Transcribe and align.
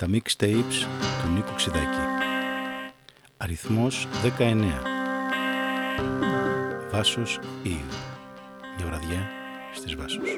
τα 0.00 0.06
mixtapes 0.12 0.86
του 1.22 1.32
Νίκου 1.34 1.54
Ξιδάκη. 1.56 2.00
Αριθμός 3.36 4.08
19. 4.38 4.64
Βάσος 6.90 7.40
Eve. 7.64 7.94
Μια 8.76 8.86
βραδιά 8.86 9.30
στις 9.74 9.94
Βάσος. 9.94 10.28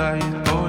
sky. 0.00 0.18
Oh. 0.46 0.59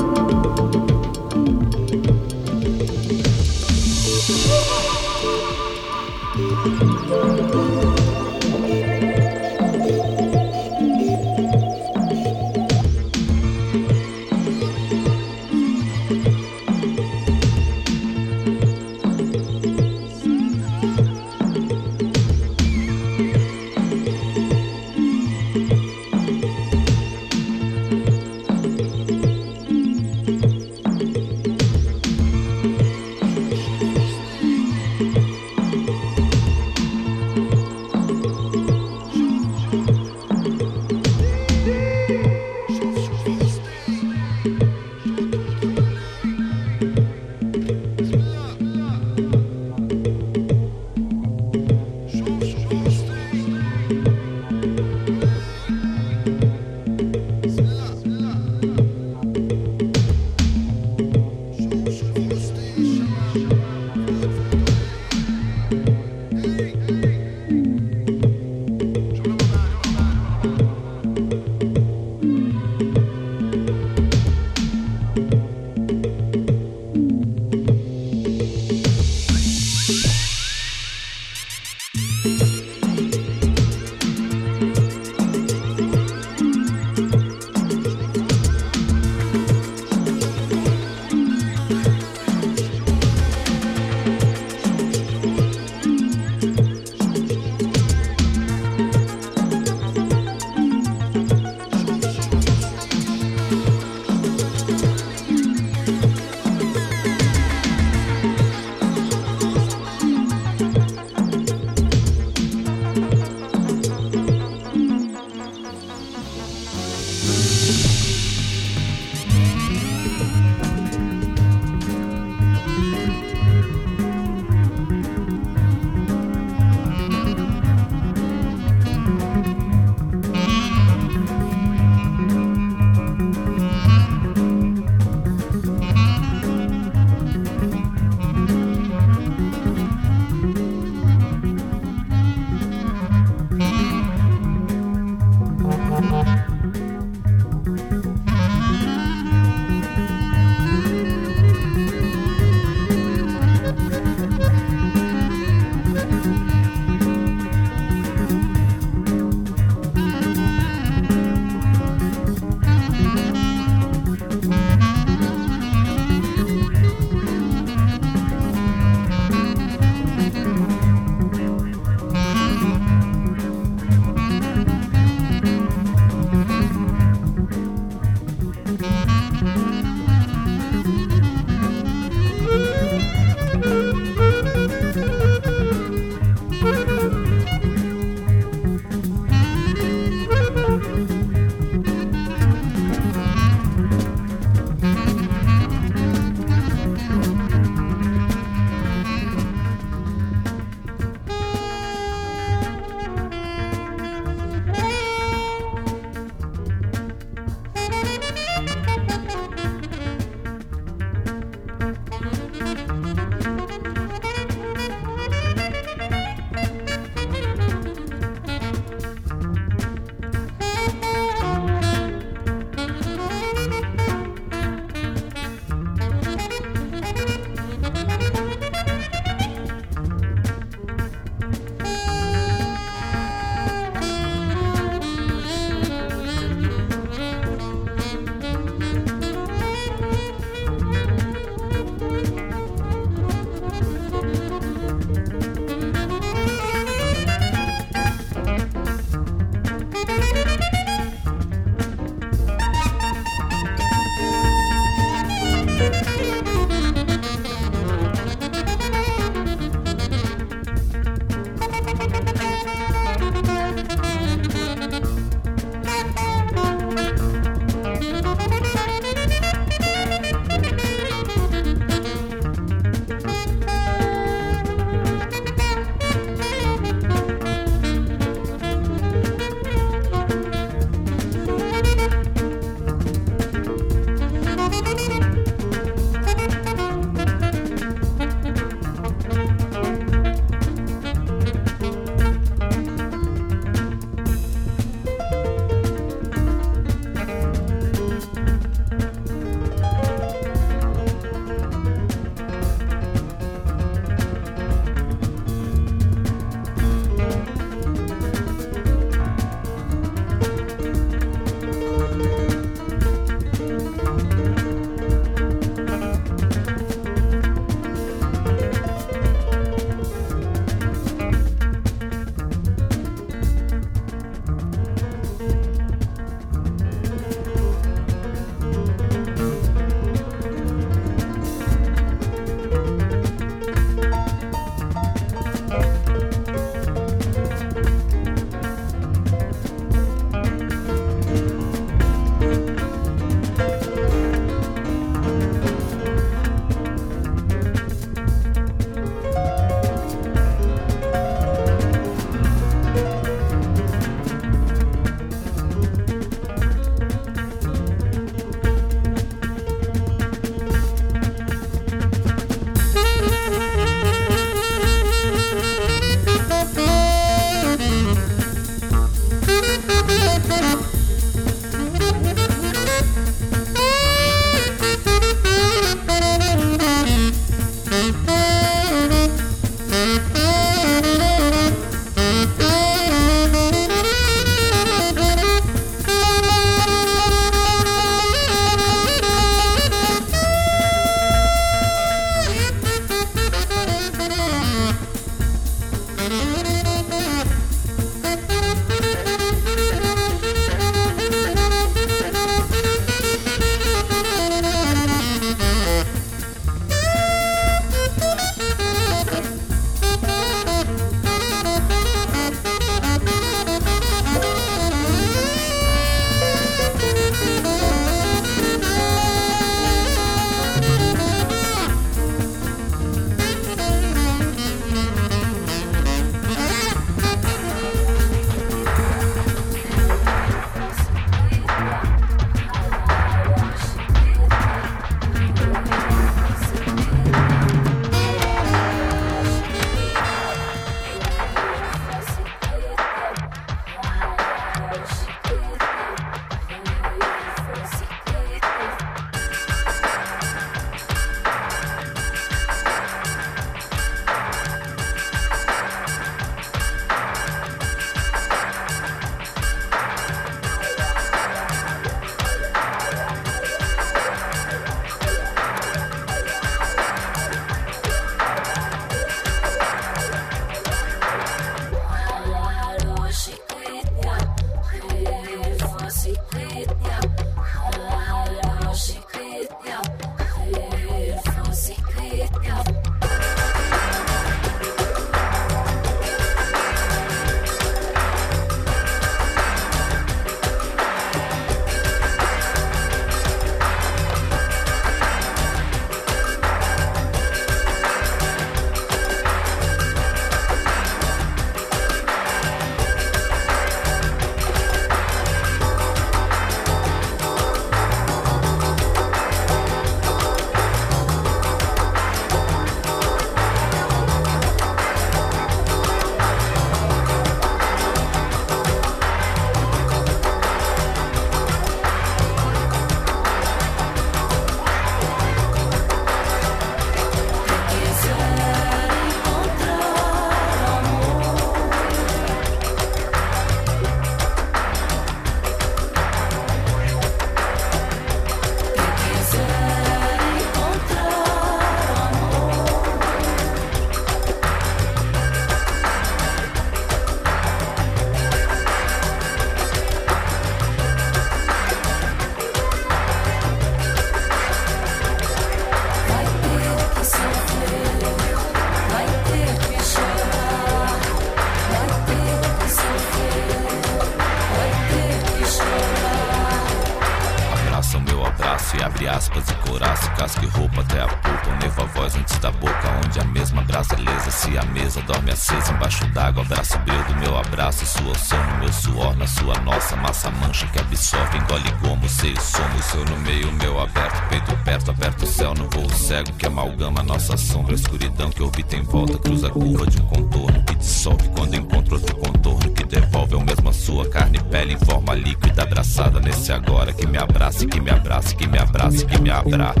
Se 574.72 574.78
a 574.78 574.84
mesa 574.86 575.20
dorme 575.20 575.50
acesa 575.50 575.92
embaixo 575.92 576.26
d'água, 576.28 576.62
abraço 576.62 576.98
breu 577.00 577.22
do 577.24 577.36
meu 577.36 577.58
abraço, 577.58 578.06
sua 578.06 578.30
oceano, 578.30 578.78
meu 578.78 578.90
suor 578.90 579.36
na 579.36 579.46
sua 579.46 579.78
nossa 579.80 580.16
massa 580.16 580.50
mancha 580.50 580.86
que 580.86 580.98
absorve, 580.98 581.58
engole 581.58 581.90
gomo, 582.00 582.26
seio 582.26 582.58
somos, 582.58 583.04
seu 583.04 583.22
no 583.22 583.36
meio, 583.40 583.70
meu 583.72 584.00
aberto, 584.00 584.48
peito 584.48 584.74
perto, 584.82 585.10
aperto 585.10 585.44
o 585.44 585.46
céu 585.46 585.74
no 585.74 585.86
voo 585.90 586.08
cego 586.14 586.50
que 586.54 586.66
amalgama 586.66 587.22
nossa 587.22 587.54
sombra, 587.58 587.92
a 587.92 587.96
escuridão 587.96 588.48
que 588.48 588.62
orbita 588.62 588.96
em 588.96 589.02
volta, 589.02 589.36
cruza 589.36 589.66
a 589.66 589.70
curva 589.70 590.06
de 590.06 590.22
um 590.22 590.24
contorno 590.24 590.82
que 590.84 590.94
dissolve 590.94 591.50
quando 591.50 591.74
encontra 591.74 592.14
outro 592.14 592.34
contorno 592.36 592.90
que 592.94 593.04
devolve 593.04 593.54
ao 593.54 593.60
mesmo 593.60 593.90
a 593.90 593.92
sua 593.92 594.26
carne 594.30 594.56
e 594.56 594.64
pele 594.70 594.94
em 594.94 594.98
forma 595.04 595.34
líquida, 595.34 595.82
abraçada 595.82 596.40
nesse 596.40 596.72
agora 596.72 597.12
que 597.12 597.26
me 597.26 597.36
abraça, 597.36 597.84
que 597.84 598.00
me 598.00 598.10
abraça, 598.10 598.54
que 598.54 598.66
me 598.66 598.78
abraça, 598.78 599.26
que 599.26 599.38
me 599.38 599.50
abraça. 599.50 600.00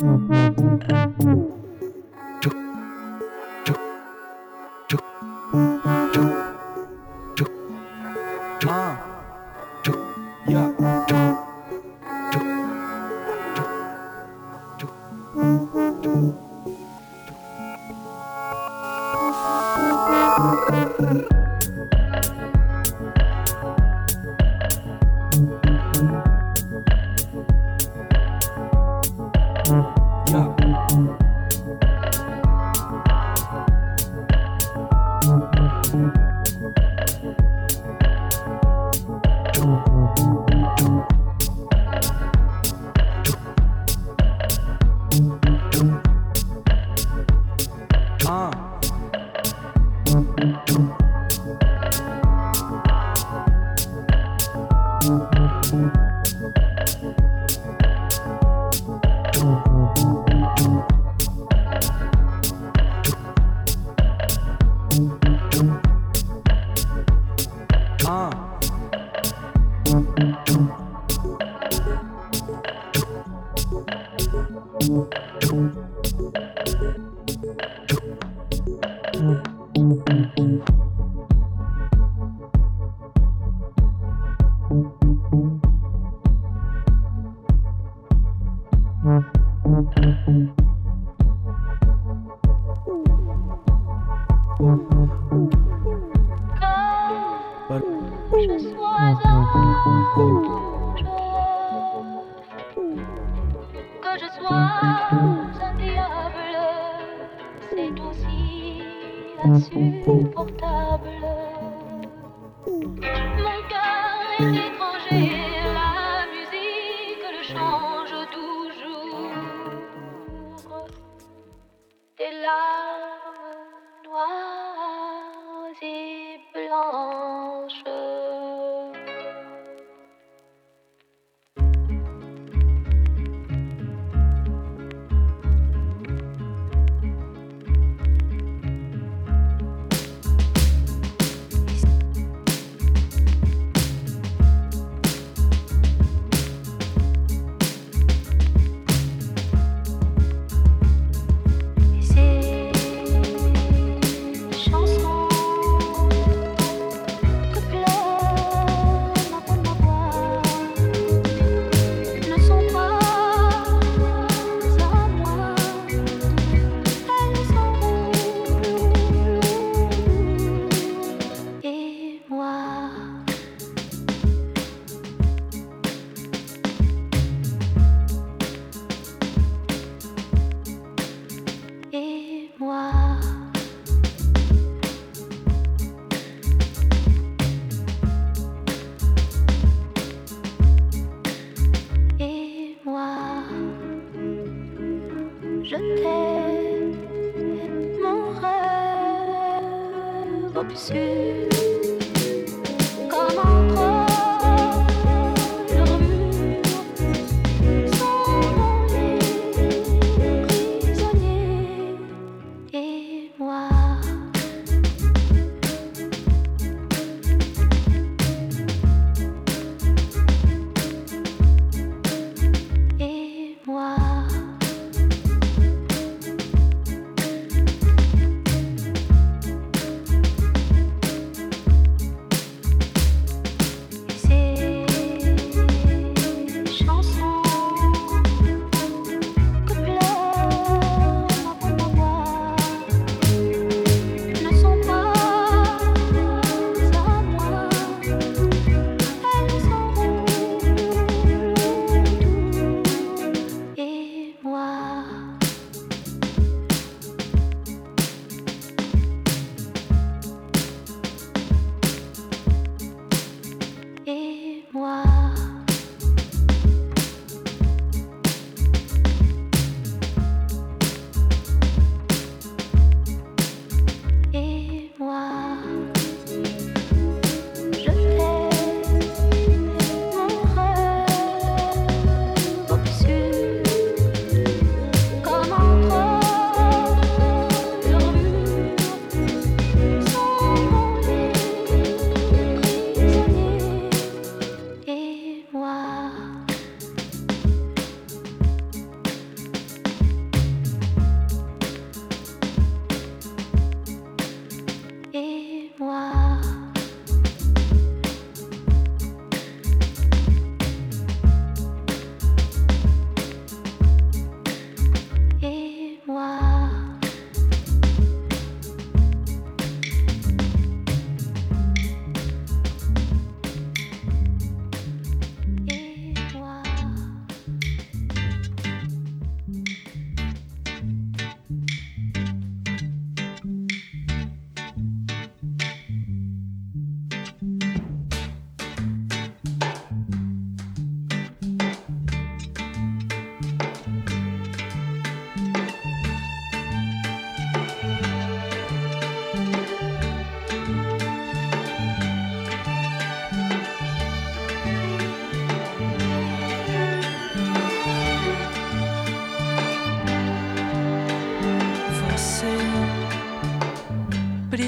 Mm-hmm. 0.00 1.47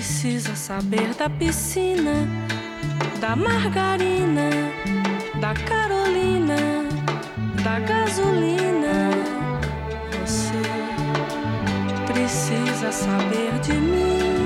precisa 0.01 0.57
saber 0.57 1.13
da 1.15 1.29
piscina, 1.29 2.27
da 3.21 3.37
margarina, 3.37 4.49
da 5.39 5.53
Carolina, 5.53 6.57
da 7.63 7.79
gasolina. 7.81 9.11
Você 10.25 10.63
precisa 12.11 12.91
saber 12.91 13.61
de 13.61 13.75
mim. 13.75 14.39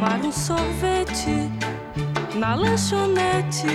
tomar 0.00 0.24
um 0.24 0.32
sorvete 0.32 1.50
na 2.34 2.54
lanchonete, 2.54 3.66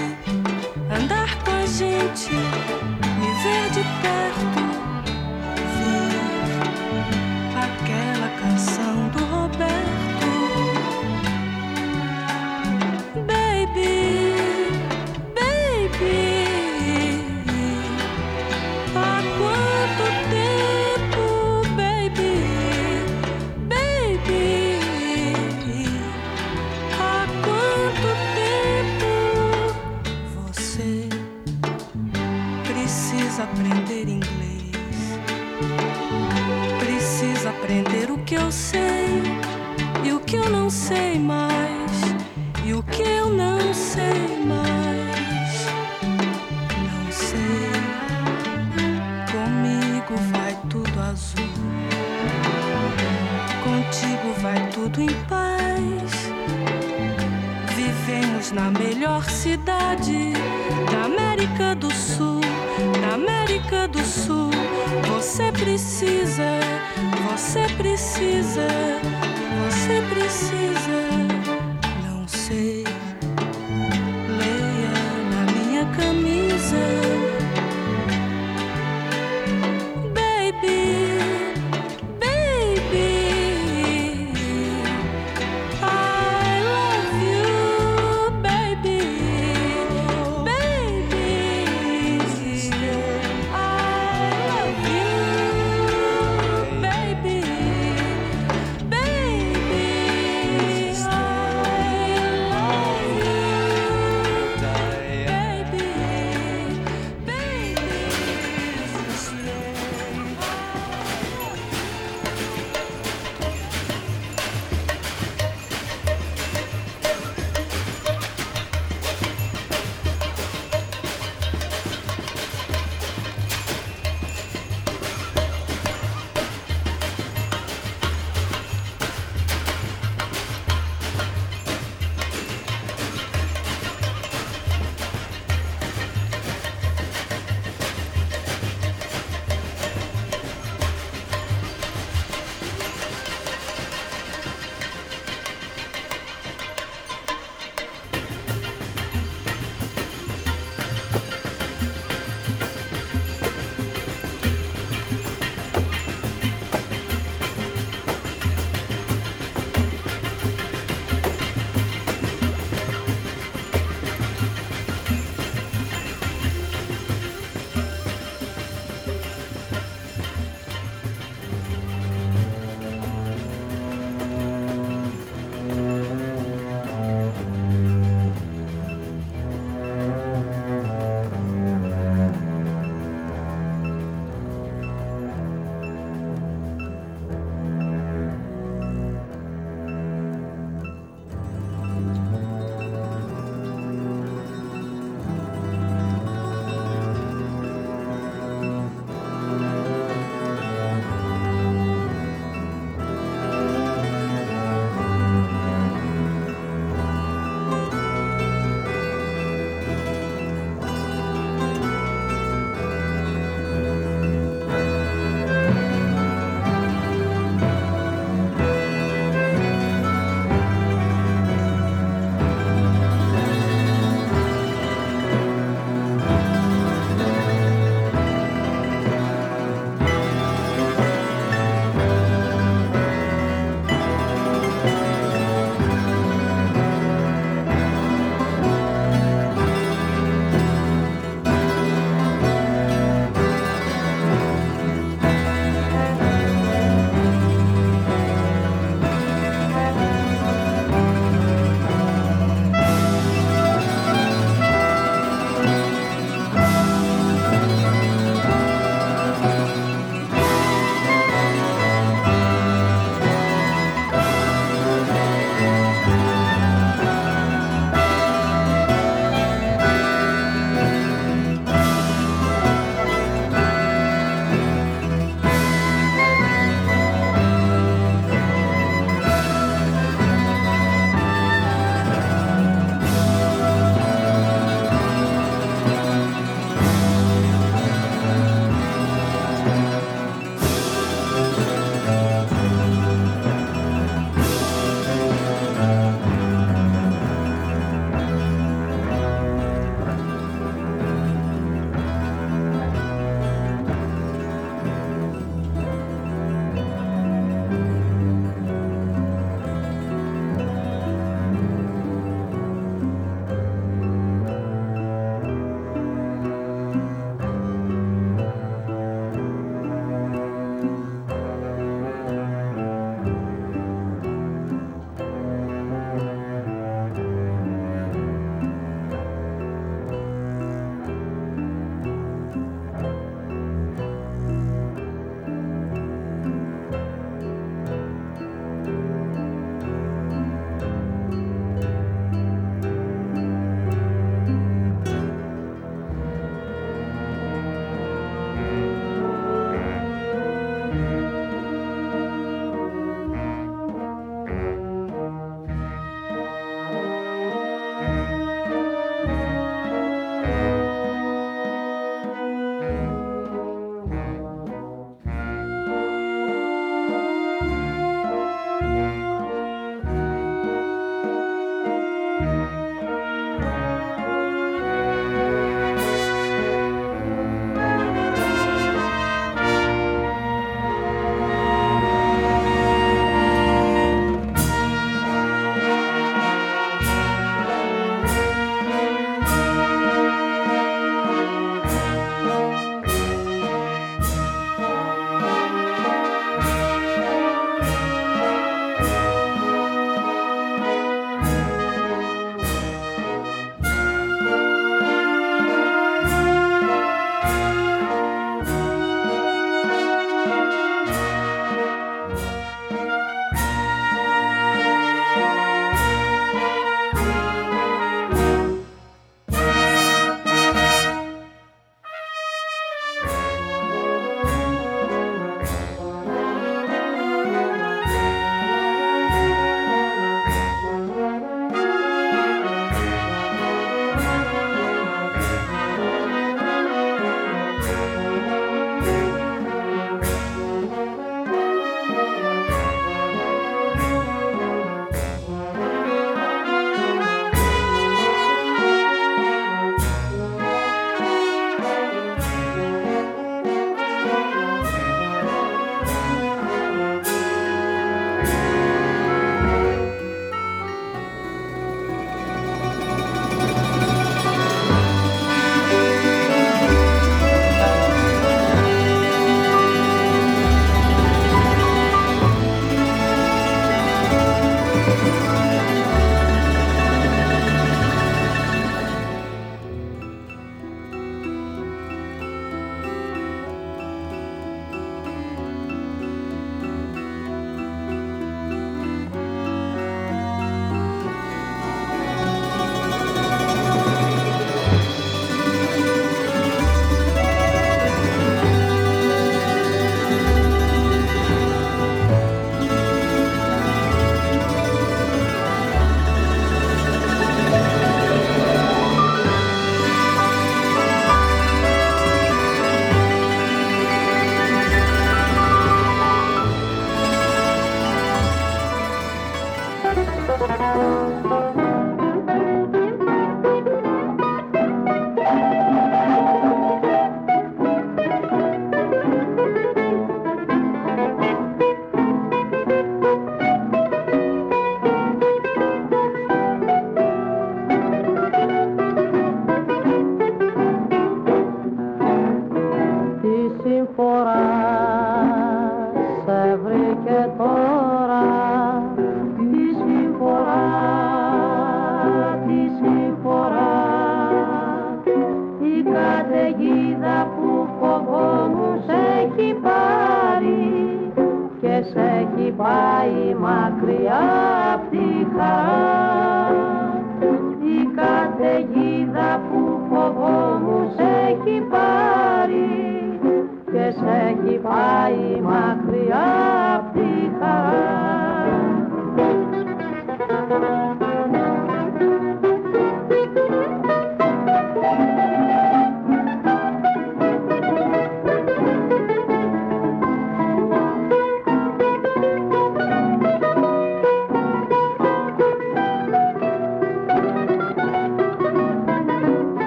andar 0.89 1.37
com 1.43 1.51
a 1.51 1.65
gente, 1.67 2.31
me 2.31 3.43
ver 3.43 3.69
de 3.69 3.83
perto. 4.01 4.64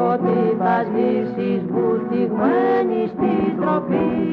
ότι 0.00 0.56
θα 0.58 0.84
ζήσεις 0.92 1.62
βουτυγμένη 1.70 3.06
στην 3.06 3.60
τροπή 3.60 4.30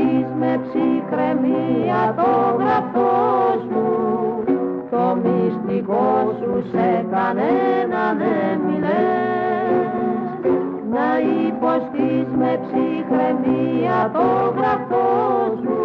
βλέπεις 0.00 0.26
με 0.38 0.60
ψυχραιμία 0.66 2.14
το 2.16 2.56
γραπτό 2.58 3.10
σου, 3.68 3.84
το 4.90 5.16
μυστικό 5.22 6.34
σου 6.38 6.62
σε 6.70 7.06
κανένα 7.10 8.02
δεν 8.18 8.60
μιλές 8.66 9.88
να 10.90 11.08
υποστείς 11.46 12.28
με 12.38 12.60
ψυχραιμία 12.62 14.10
το 14.12 14.54
γραφτό 14.56 15.08
σου 15.62 15.78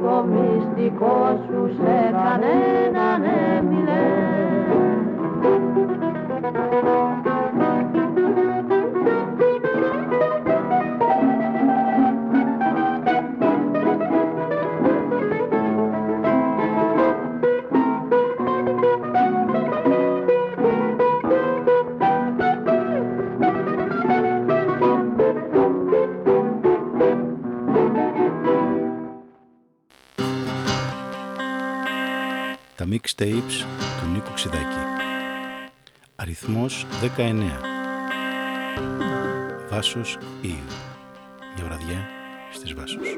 το 0.00 0.24
μυστικό 0.30 1.40
σου 1.46 1.70
σε 1.76 1.96
κανένα 2.12 3.06
δεν 3.18 3.64
μιλές 3.64 4.46
mixtapes 32.90 33.64
του 34.00 34.06
Νίκου 34.12 34.32
Ξιδάκη. 34.34 34.64
Αριθμός 36.16 36.86
19. 37.16 37.60
Βάσος 39.70 40.18
Ιου. 40.40 40.64
Μια 41.56 41.64
βραδιά 41.64 42.08
στις 42.52 42.74
Βάσος. 42.74 43.08